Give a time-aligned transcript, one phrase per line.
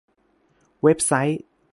[0.83, 1.41] เว็บไซต์